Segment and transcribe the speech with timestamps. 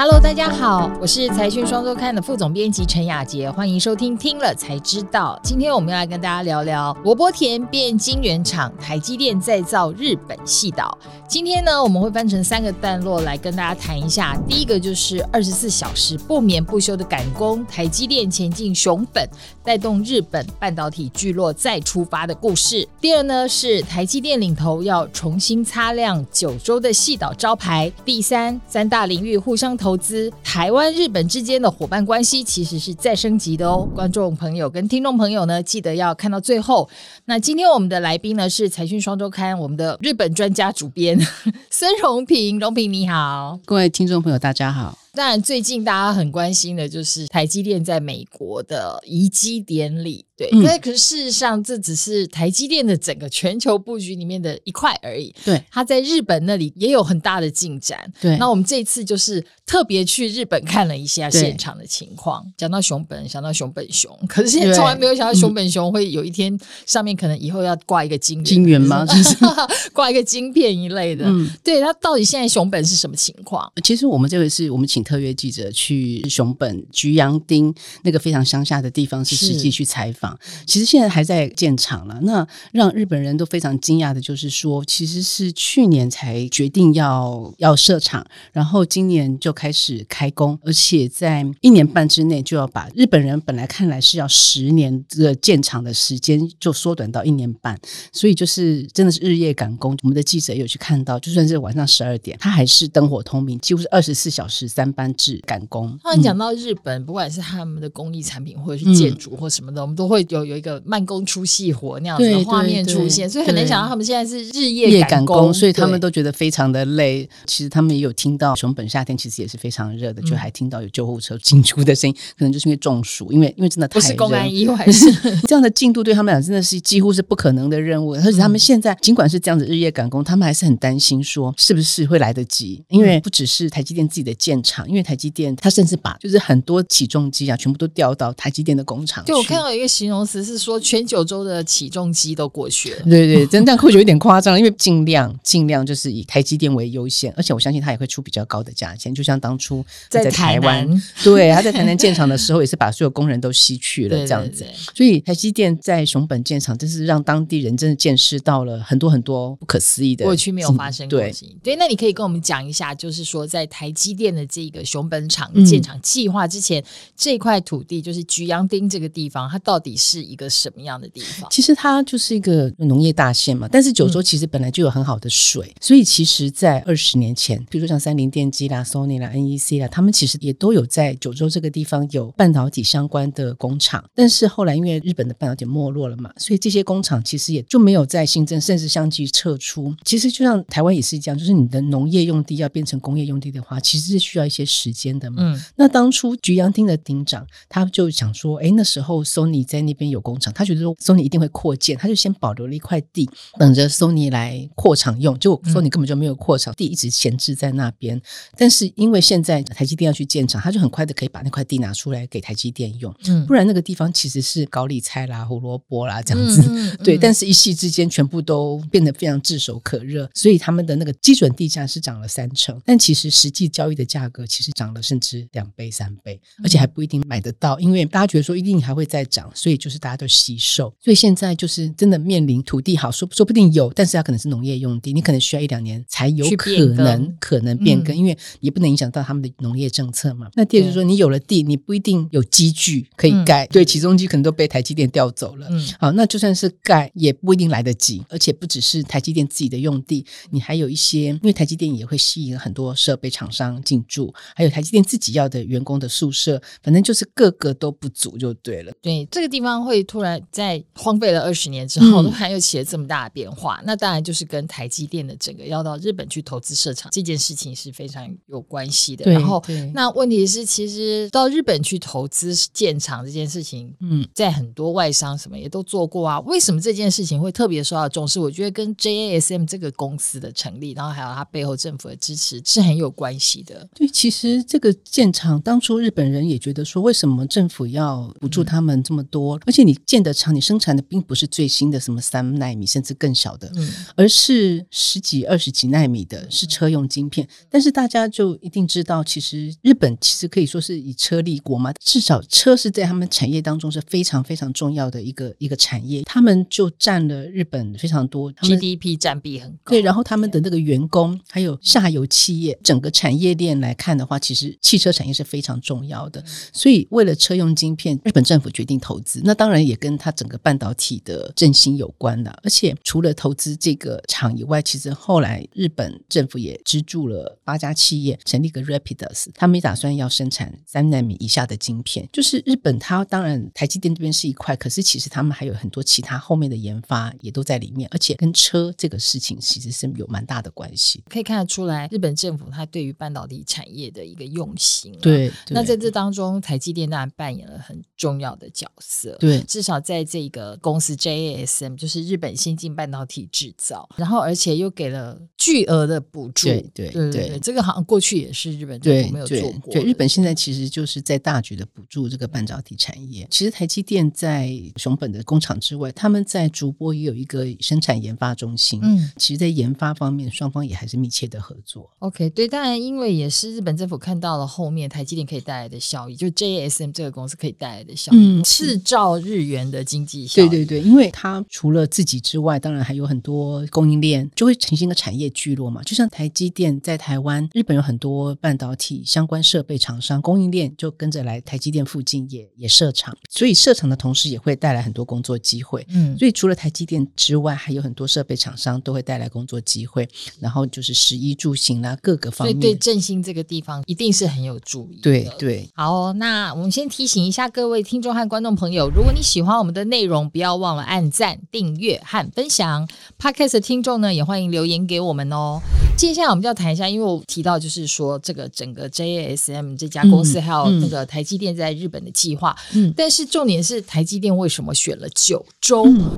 [0.00, 5.36] Hello，大家好，我是财讯双周刊的副总编辑陈雅杰，欢迎收听听了才知道。
[5.42, 10.96] 今天我们要来跟大家聊聊罗伯田变晶圆厂，台积电再造日本细岛。
[11.26, 14.40] 今天呢，我们会分成三个段落来跟大家谈一下。
[14.48, 19.28] 第一个就是二十四小时不眠不休的赶工，台积电前进熊本，
[19.64, 22.88] 带动日本半导体聚落再出发的故事。
[23.00, 27.92] 第二呢是台积电领头要重新擦亮九州的细岛招牌。
[28.04, 29.87] 第三，三大领域互相投。
[29.88, 36.86] 投资台湾、日本之间的伙伴关系其实是再升级的哦，观众朋友跟听众朋友呢，记得要看到最后。
[37.24, 41.18] 那今天我们的来宾呢是财讯双周刊我们的日本专家主编
[41.72, 44.98] 孙荣平，荣平你好，各位听众朋友大家好。
[45.14, 50.27] 当然，最近大家很关心的就是台积电在美国的移机典礼。
[50.38, 55.34] 对，那可是事实上，这只是台积电的整个全球布局里面的一块而已。
[55.44, 57.98] 对，它在日本那里也有很大的进展。
[58.20, 62.46] 对，那我们这次就是特别去日本看了一下现场的情况。
[62.56, 69.04] 讲到熊本，想到熊本熊，可是现在从来没有想到熊本熊会有一天上面可能以后要挂一个金金元吗？
[69.92, 71.24] 挂一个晶片一类的。
[71.26, 73.68] 嗯，对，它到底现在熊本是什么情况？
[73.82, 80.27] 其实我们这回是我们请特约记者去熊本菊阳町那个非常乡下的地方，是实际去采访。
[80.66, 82.18] 其实现在还在建厂了。
[82.22, 97.78] 那让日本人都非常惊讶的就是说，其实是去年才决定要要设厂，然后今年就开始开工，而且在一年半之内就要把日本人本来看来是要十年的建厂的时间，就缩短到一年半。
[98.12, 99.96] 所以就是真的是日夜赶工。
[100.02, 105.98] 我们的记者有去看到，就算是晚上十二点，他还是灯火通明，几乎是二十四小时三班制赶工。
[106.04, 110.58] 那你讲到日本，不管是他们的工艺产品，或者是建筑或什么的，我们都会有有。
[110.58, 117.28] 一个慢工出细活那样子的画面出现，所以很难想到他们现在是日夜赶工，所以他们都觉得非常的累。
[117.46, 125.06] 其实他们也有听到熊本夏天其实也是非常热的，就还听到有救护车进出的声音，可能就是因为中暑，因为因为真的太不是公安意外，是
[125.46, 128.14] 这样的进度对他们俩真的是几乎是不可能的任务。
[128.14, 139.24] 而且他们现在尽管是这样子日夜赶工，他们还是很担心说是不是会来得及，因为不只是台积电自己的建厂，因为台积电它甚至把就是很多起重机啊全部都调到台积电的工厂。
[139.24, 140.38] 对我看到一个形容词。
[140.48, 150.88] 是说全九州的起重机都过去了，对对，真但或许有点夸张，因为尽量尽量就是以台积电为优先，而且我相信他也会出比较高的价钱，就像当初在台湾，
[151.22, 154.64] 对，他在台南建厂的时候也是把所有工人都吸去了 这样子，
[154.94, 161.18] 所以台积电在熊本建厂，真是让当地人真的见识到了很多很多不可思议的过去没有发生过。
[161.18, 166.82] 对对，那你可以跟我们讲一下，就是说在台积电的这个熊本厂建厂计划之前，
[167.16, 171.50] 这块土地就是菊阳町这个地方，它到底是一个什么样的地方？
[171.50, 173.68] 其实它就是一个农业大县嘛。
[173.70, 184.02] 但是九州其实本来就有很好的水，所以其实，在二十年前，比如说像三菱电机啦、Sony 啦、NEC 啦，他们其实也都有在九州这个地方有半导体相关的工厂。
[184.14, 189.94] 但是后来因为日本的半导体没落了嘛，所以这些工厂其实也就没有再新增，甚至相继撤出。
[190.04, 195.42] 其实就像台湾也是一样，就是你的农业用地要变成工业用地的话，其实是需要一些时间的嘛。
[195.42, 200.94] 嗯，那当初菊阳町的町长他就想说，哎，那时候 Sony 在那边有工厂，他觉得说。
[201.00, 203.28] 索尼一定会扩建，他就先保留了一块地，
[203.58, 205.38] 等着索尼来扩厂用。
[205.38, 208.20] 就索尼根本就没有扩厂，地一直闲置在那边。
[208.56, 213.14] 但是因为现在台积电要去建厂，他就很快的可以把那块地拿出来给台积电用。
[213.26, 216.96] 嗯，不然那个地方其实是高丽菜啦、胡萝卜啦这样子。
[217.02, 230.94] 对，但是一夕之间全部都变得非常炙手可热，所以他们的那个基准地价是涨了三成，但其实实际交易的价格其实涨了甚至两倍、三倍，而且还不一定买得到，因为大家觉得说一定还会再涨，所以就是大家都吸售。
[231.00, 240.48] 所以现在就是真的面临土地好说说不定有，但是它可能是农业用地，你可能需要一两年才有可能可能变更，因为也不能影响到他们的农业政策嘛。
[240.54, 245.66] 那第二就是说，你有了地，你不一定有机具可以盖，对，起重机可能都被台积电调走了。
[245.70, 258.92] 嗯，好，那就算是盖，也不一定来得及，而且不只是台积电自己的用地，你还有一些，因为台积电也会吸引很多设备厂商进驻，还有台积电自己要的员工的宿舍，反正就是个个都不足就对了。
[259.00, 260.82] 对，这个地方会突然在。
[260.94, 269.30] 荒废了二十年之后，突然又起了这么大的变化，那当然就是跟台积电的整个要到日本去投资设厂这件事情是非常有关系的。
[269.30, 269.62] 然后，
[269.94, 276.40] 那问题是，其实到日本去投资建厂这件事情，嗯，在很多外商什么也都做过啊。
[276.40, 278.40] 为什么这件事情会特别受到重视？
[278.40, 283.88] 我觉得跟 JASM 这个公司的成立，然后还有它背后政府的支持是很有关系的。
[283.94, 289.47] 对，其实这个建厂当初日本人也觉得说，为什么政府要补助他们这么多？
[289.56, 297.48] 多，而且你建的厂，你生产的并不是最新的什么三纳米甚至更小的，嗯，而是十几、二十几纳米的，是车用晶片。
[297.70, 309.90] 但是大家就一定知道，其实日本其实可以说是以车立国嘛，至少车是在他们产业当中是非常非常重要的一个一个产业，他们就占了日本非常多，他们 GDP 占比很高。
[309.90, 316.44] 对，然后他们的那个员工还有下游企业，整个产业链来看的话，其实汽车产业是非常重要的。
[316.72, 322.50] 所以为了车用晶片，日本政府决定投资，那当然也跟它整个半导体的振兴有关的。
[322.62, 332.28] 而且除了投资这个厂以外，其实后来日本政府也资助了八家企业成立个 Rapidus，他们也打算要生产三纳米以下的晶片。
[332.32, 341.22] 就是日本它当然台积电这边是一块，可是其实他们还有很多其他后面的研发也都在里面，而且跟车这个事情其实是有蛮大的关系。
[341.28, 349.27] 可以看得出来，日本政府它对于半导体产业的一个用心。，对，那在这当中，台积电当然扮演了很重要的角色。
[349.36, 356.68] 对至少在这个公司 JASM，就是日本先进半导体制造，然后而且又给了巨额的补助。
[356.68, 360.00] 对对对对对，这个好像过去也是日本政府没有做过的。
[360.00, 363.46] 对，日本现在其实就是在大举的补助这个半导体产业。
[363.50, 369.00] 其实台积电在熊本的工厂之外，他们在竹波也有一个生产研发中心。
[369.02, 372.10] 嗯其实，在研发方面，双方也还是密切的合作。
[372.18, 380.68] ，OK，对，当然因为也是日本政府看到了后面台积电可以带来的效益，就 JASM 这个公司可以带来的效益，嗯四兆日元的经济效益。
[380.68, 386.00] 对对对，因为它除了自己之外，当然还有很多供应链，就会呈现一个产业聚落嘛。
[386.04, 396.06] 就像台积电在台湾，日本有很多半导体相关设备厂商，供应链就跟着来台积电附近也也设厂，所以设厂的同时也会带来很多工作机会。
[396.10, 400.28] 嗯，所以除了台积电之外，还有很多设备厂商都会带来工作机会，
[400.60, 402.72] 然后就是食衣住行啦，各个方面。
[402.72, 405.18] 所以对振兴这个地方一定是很有注意。
[405.20, 413.08] 对对好哦、那我们先提醒一下各位听众和观众朋友，如果你喜欢我们的内容，不要忘了按赞、订阅和分享。
[413.38, 415.80] Podcast 的听众呢，也欢迎留言给我们哦。
[416.16, 426.04] 接下来我们就要谈一下，因为我提到就是说这个整个 JASM 这家公司，嗯还有嗯那个台积电在日本的计划，嗯但是重点是台积电为什么选了九州？
[426.06, 426.30] 嗯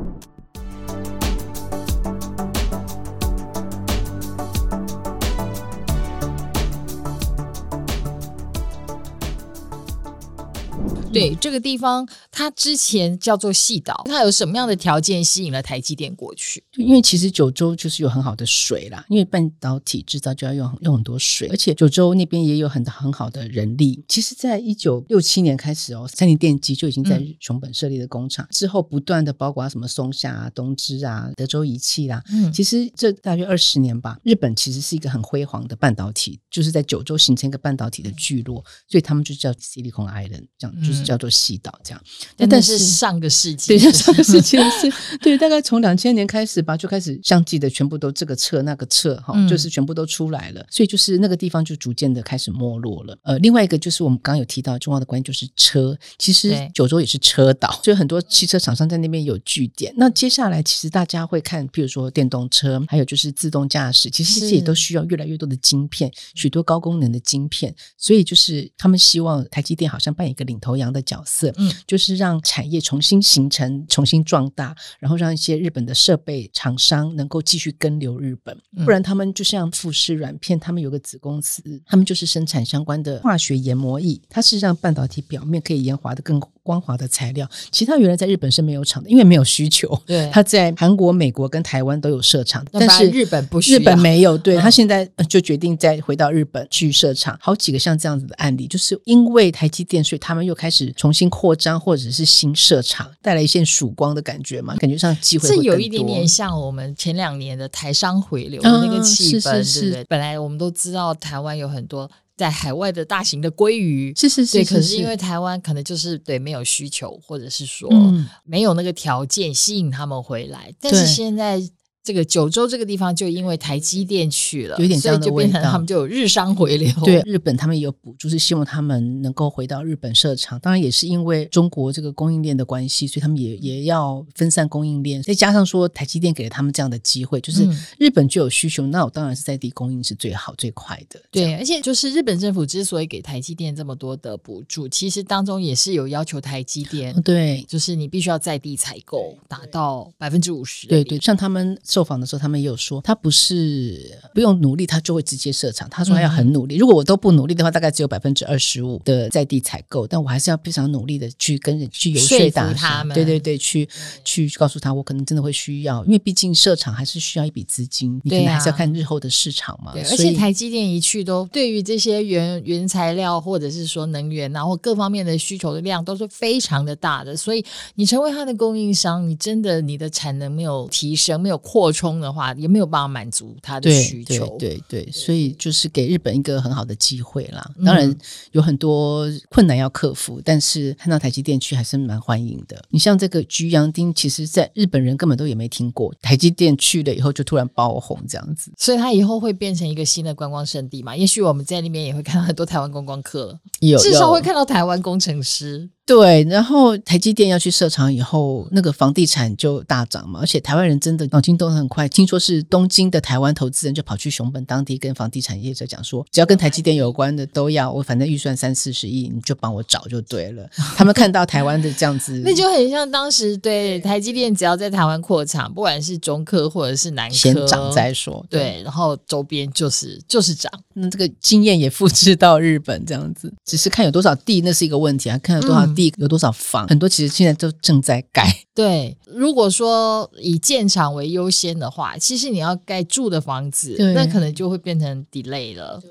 [11.12, 16.62] 对这个地方，它之前叫做细岛，它有什么样的条件吸引了台积电过去？
[16.76, 24.04] 因为其实九州就是有很好的水啦，因为半导体制造就要用用很多水，而且九州那边也有很很好的人力。
[24.08, 42.02] 其实，在一九六七年开始哦，三菱电机就已经在嗯熊本设立的工厂，之后不断的包括什么松下啊、东芝啊、德州仪器啦，嗯，其实这大约二十年吧，日本其实是一个很辉煌的半导体，就是在九州形成一个半导体的聚落，所以他们就叫 Silicon Island，这样就是嗯叫做细岛这样。
[42.36, 53.18] 但但是上个世纪，对，上个世纪 的事，对，大概从两千年开始吧，就开始相继的全部都这个撤那个撤，哈、嗯就是全部都出来了，所以就是那个地方就逐渐的开始没落了。
[53.22, 59.92] 呃，另外一个就是我们刚刚有提到重要的关键就是车，其实九州也是车岛，所以很多汽车厂商在那边有据点。
[59.96, 71.70] 那接下来其实大家会看，譬如说电动车，还有就是自动驾驶，其实这些也都需要越来越多的晶片，许多高功能的晶片，所以就是他们希望台积电好像扮演一个领头羊的角色，嗯。
[71.86, 78.84] 就是让产业重新形成、重新壮大，然后让一些日本的设备厂商能够继续跟流日本，嗯。
[78.84, 86.40] 不然他们就像富士软片，他们有个子公司，他们就是生产相关的化学研磨液，它是让半导体表面可以研滑的更
[86.70, 87.44] 光滑的材料。
[87.72, 90.00] 其实它原来在日本是没有厂的，因为没有需求。
[90.06, 110.04] 对，他在韩国、美国跟台湾都有设厂，但是日本不需日本没有，对嗯他现在呃就决定再回到日本去设厂，好几个像这样子的案例，就是因为台积电，所以他们又开始重新扩张或者是新设厂，带来一线曙光的感觉嘛，感觉上机会这有一点点像我们前两年的台商回流的那个啊气氛，是是是对不对？
[110.04, 112.08] 本来我们都知道台湾有很多
[112.40, 118.26] 在海外的大型的鲑鱼，是是是对，可是因为台湾可能就是对没有需求，或者是说嗯。
[118.44, 121.62] 没有那个条件吸引他们回来，但是现在。
[122.02, 126.90] 这个九州这个地方就因为台积电去了，有点这样的味道变成他们就有日商回流。
[127.04, 130.58] 对，日本他们也有补助，是希望他们能够回到日本设厂。
[130.60, 135.22] 当然也是因为中国这个供应链的关系，所以他们也也要分散供应链。
[135.22, 141.20] 再加上说台积电给了他们这样的机会，就是嗯日本就有需求，那我当然是在地供应是最好最快的。
[141.30, 147.64] 对，而且就是日本政府之所以给台积电这么多的补助，其实当中也是有要求台积电哦对。
[147.68, 150.86] 就是你必须要在地采购，达到百分之五十。
[150.86, 155.88] 对对，像他们受访的时候，他们也有说，他不是不用努力，他就会直接设厂。
[155.90, 163.88] 他说他要很努力，如果我都不努力的话，大概只有百分之二十五的在地采购，但我还是要非常努力的去跟人去游说大他们，对对对，去
[164.24, 169.92] 去告诉他，我可能真的会需要，因为毕竟设厂还是需要一笔资金，你可能还是要看日后的市场嘛。
[169.92, 184.56] 对而且台积电一去都对于这些原原材料或者是说能源然后各方面的需求的量都是非常的大的，所以你成为他的供应商，你真的你的产能没有提升、没有扩充的话，也没有办法满足他的需求。
[184.58, 187.70] 对对对，所以就是给日本一个很好的机会啦。
[187.84, 188.12] 当然
[188.50, 192.84] 有很多困难要克服，但是看到台积电去还是蛮欢迎的。
[192.90, 201.16] 你像这个菊阳町，其实在日本人根本都也没听过，台积电去了以后就突然爆红这样子，所以它以后会变成一个新的观光胜地嘛？
[201.16, 205.88] 也许我们在那边也会看到很多台湾观光客，有至少会看到台湾工程师。
[206.06, 212.08] 对，然后台积电要去设厂以后，那个房地产就大涨嘛，而且台湾人真的脑筋动得很快。
[212.08, 220.68] 听说是东京的台湾投资人就跑去熊本当地跟房地产业者讲说，只要跟台积电有关的都要，我反正预算三四十亿，你就帮我找就对了。
[220.96, 228.44] 他们看到台湾的这样子， 那就很像当时对台积电只要在台湾扩厂，不管是中科或者是南科，先涨再说。
[228.50, 230.72] 对，然后周边就是就是涨。
[230.94, 236.12] 那这个经验也复制到日本这样子，只是看有多少地，那是一个问题啊，看有多少地。
[236.16, 236.86] 有多少房？
[236.88, 238.44] 很多其实现在都正在盖。
[238.74, 246.02] 对，如果说以建厂为优先的话，其实你要盖住的房子，那可能就会变成 delay 了。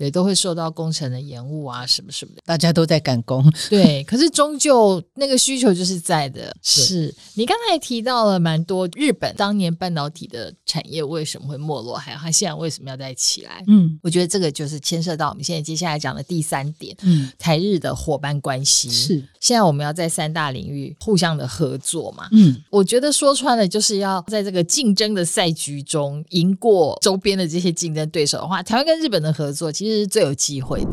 [0.00, 3.44] 对，都会受到工程的延误啊，什么什么的，大家都在赶工。
[3.68, 6.56] 对，可是终究那个需求就是在的。
[6.62, 13.62] 是你刚才提到了蛮多日本当年半导体的产业为什么会没落，还有它现在为什么要再起来？
[13.66, 18.88] 嗯，我觉得这个就是牵涉到我们现在接下来讲的第三点，嗯，台日的伙伴关系。
[18.88, 22.26] 是，现在我们要在三大领域互相的合作嘛？
[22.32, 29.89] 嗯，我觉得说穿了就是要在这个竞争的赛局中赢过周边的这些竞争对手的话，台湾跟日本的合作其实。
[29.90, 30.90] 是最有机会的。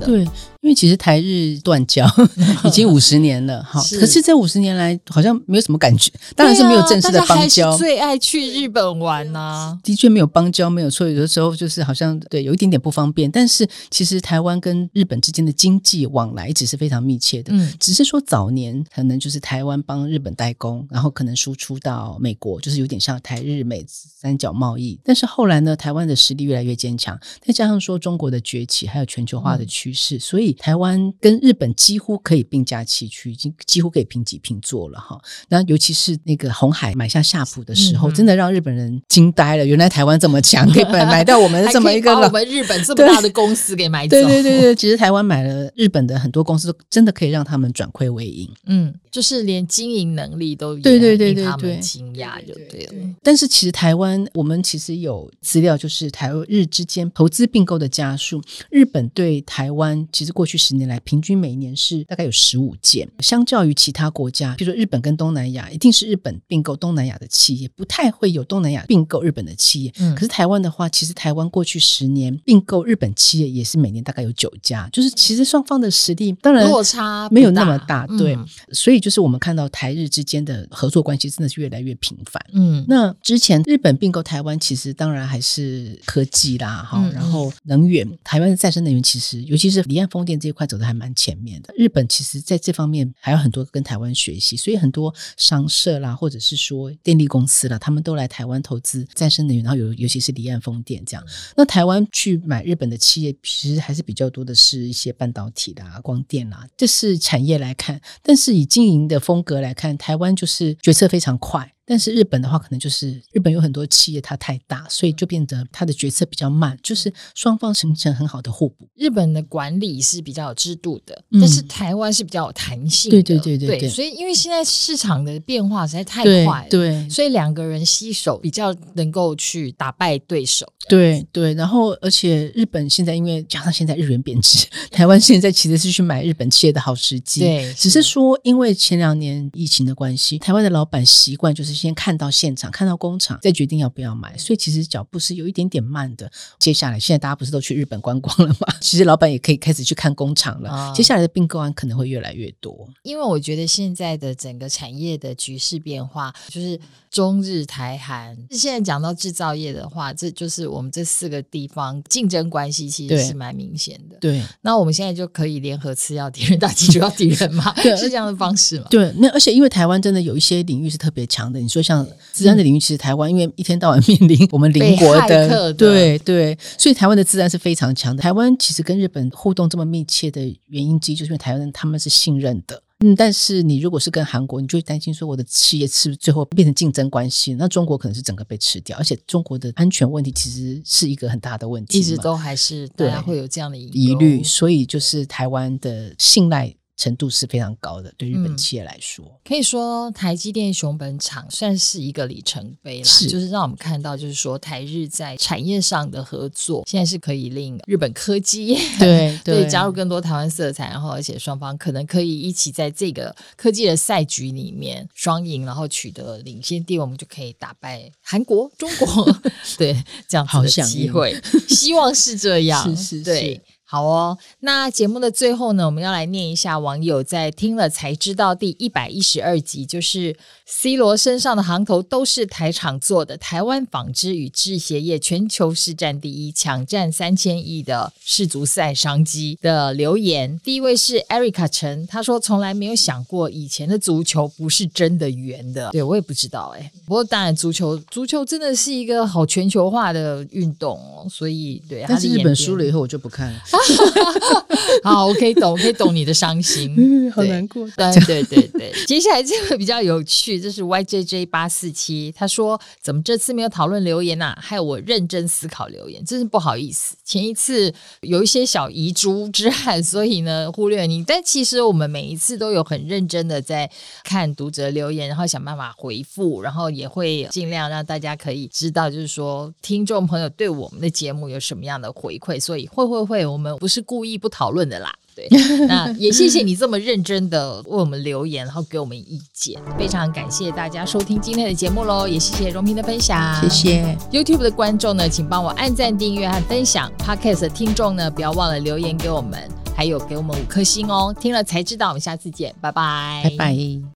[0.00, 0.26] 对。
[0.62, 2.06] 因为其实台日断交
[2.64, 7.74] 已经五十年了，哈，可是这五十年来好像没有什么感觉，当然是没有正式的邦交。
[7.78, 11.08] 最爱去日本玩呢，的确没有邦交，没有错。
[11.08, 17.54] 有的时候就是好像对有一点点不方便，但是其实台湾跟日本之间的经济往来一直是非常密切的。
[17.54, 25.00] 嗯，只是说早年可能就是台湾帮日本代工，然后可能输出到美国，就是有点像台日美三角贸易。
[25.02, 30.50] 但是后来呢，台湾的实力越来越坚强，再加上说中国的崛起，还有全球化的趋势，所以。
[30.60, 35.18] 台湾跟日本几乎可以并驾齐驱，已经几乎可以平起平坐了哈。
[35.48, 39.64] 那尤其是那个红海买下夏普的时候，真的让日本人惊呆了。
[39.64, 44.10] 原来台湾这么强，可以买买到我们这么一个我们日本这么大的公司给买走。
[44.10, 48.50] 对对对对，其实台湾买了日本的很多公司，真的可以让他们转亏为盈。
[48.66, 52.92] 嗯，就是连经营能力都对对对对对惊讶就对了。
[53.22, 60.30] 但是其实台湾，我们其实有资料，就是台日之间投资并购的家数，日本对台湾其实。
[60.40, 63.06] 过去十年来，平均每年是大概有十五件。
[63.18, 69.92] 相较于其他国家，比如说日本跟东南亚，一定是日本并购东南亚的企业，不太会有东南亚并购日本的企业。
[69.98, 78.06] 嗯，可是台湾的话，其实台湾过去十年并购日本企业也是每年大概有九家，就是其实双方的实力当然落差没有那么大。
[78.16, 78.34] 对，
[78.72, 82.42] 所以就是我们看到台日之间的合作关系真的是越来越频繁。
[82.54, 90.29] 嗯，那之前日本并购台湾，其实当然还是科技啦，哈，然后能源，台湾的再生能源其实尤其是离岸风。
[90.38, 101.24] 这一块走的还蛮前面的，日本其实在这方面还有很多跟台湾学习，所以很多商社啦，或者是说电力公司啦，他们都来台湾投资再生能源，然后尤尤其是离岸风电这样。
[101.56, 108.00] 那台湾去买日本的企业，其实还是比较多的是一些半导体啦、光电啦，这是产业来看。
[108.22, 111.72] 但是以经营的风格来看，台湾就是决策非常快。
[111.90, 118.88] 但是日本的话，可能就是日本有很多企业，它太大，所以就变得它的决策比较慢，就是双方形成很好的互补。
[118.94, 123.20] 日本的管理是比较有制度的，但是台湾是比较有弹性的。
[123.20, 130.72] 对对对对，所以因为现在市场的变化实在太快，对，所以两个人携手比较能够去打败对手。
[130.88, 137.40] 对对，然后而且日本现在因为加上现在日元贬值， 台湾现在其实是去买日本企业的好时机。
[137.40, 141.79] 对，只是说因为前两年疫情的关系，台湾的老板习惯就是。
[141.80, 144.36] 先看到现场，看到工厂，再决定要不要买。
[144.36, 146.30] 所以其实脚步是有一点点慢的。
[146.58, 148.74] 接下来，现在大家不是都去日本观光了吗？
[148.80, 150.92] 其实老板也可以开始去看工厂了。
[150.94, 156.78] 接下来的并购案可能会越来越多，因为我觉得现在的整个产业的局势变化，就是
[157.10, 158.36] 中日台韩。
[158.50, 164.16] 现在讲到制造业的话，这就是我们这四个地方竞争关系其实是蛮明显的。
[164.20, 167.72] 对，那我们现在就可以联合吃药敌人打击主要敌人嘛？
[167.82, 168.86] 对， 是这样的方式嘛？
[168.90, 178.22] 对，那而且因为台湾真的有一些领域是特别强的，你说像治安的领域，其实台湾因为一天到晚面临我们邻国的，对对，所以台湾的治安是非常强的。
[178.22, 182.82] 台湾其实跟日本互动这么密切的原因之一，就是因为台湾人他们是信任的。
[183.02, 187.54] 嗯，但是你如果是跟韩国，你就会担心说我的企业是不是最后变成竞争关系？
[187.54, 196.74] 那中国可能是整个被吃掉，而且中国的安全问题其实是一个很大的问题，一直都还是大家会有这样的疑虑，所以就是台湾的信赖。
[197.00, 209.66] 程度是非常高的，对日本企业来说，可以说台积电熊本厂算是一个里程碑了，就是让我们看到，就是说台日在产业上的合作，现在是可以令日本科技对 对。
[209.70, 219.38] 加入更多台湾色彩，然后而且双方可能可以一起在这个科技的赛局里面双赢，然后取得领先地位，我们就可以打败韩国、中国，
[219.78, 219.96] 对
[220.28, 221.34] 这样子的机会，
[221.68, 223.22] 希望是这样，是是。
[223.22, 223.60] 对。
[223.90, 240.60] 好哦，那节目的最后呢，我们要来念一下网友在听了才知道第一百一十二集，就是 C 罗身上的行头都是台厂做的，台湾纺织与制鞋业全球市占第一，抢占三千亿的世足赛商机的留言。
[240.62, 246.92] 第一位是 Erica 陈，他说从来没有想过以前的足球不是真的圆的，对我也不知道哎。
[247.04, 252.04] 不过当然，足球足球真的是一个好全球化的运动哦，所以对。
[252.06, 253.60] 但是日本输了以后，我就不看了。
[255.02, 257.88] 好，我可以懂，我可以懂你的伤心，嗯好难过。
[257.96, 264.56] 对对对对，接下来这个比较有趣，这是 YJJ 八四七，他说怎么这次没有讨论留言呐？
[264.60, 267.16] 害我认真思考留言，真是不好意思。
[267.24, 271.22] 前一次有一些小遗珠之憾，所以呢忽略你。
[271.24, 273.90] 但其实我们每一次都有很认真的在
[274.24, 282.60] 看读者留言，然后想办法回复，然后也会尽量让大家可以知道，就是说听众朋友对我们的节目有什么样的回馈。
[282.60, 283.80] 所以会会会，我们。
[283.80, 285.48] 不是故意不讨论的啦，对，
[285.88, 294.18] 那也谢谢你这么认真的为我们留言，然后给我们意见，非常感谢大家收听今天的节目喽，也谢谢荣平的分享，谢谢。
[294.32, 304.00] YouTube 的观众呢，请帮我按赞、订阅和分享，Podcast 的听众呢，不要忘了留言给我们，还有给我们五颗星哦，听了才知道，我们下次见，拜拜，拜拜。